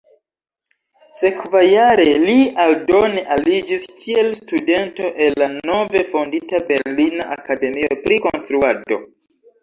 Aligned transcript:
Sekvajare 1.17 2.05
li 2.21 2.37
aldone 2.63 3.21
aliĝis 3.35 3.83
kiel 3.99 4.31
studento 4.39 5.11
en 5.25 5.37
la 5.41 5.49
nove 5.71 6.01
fondita 6.15 6.61
Berlina 6.71 7.27
Akademio 7.37 7.99
pri 8.07 8.19
Konstruado. 8.25 8.99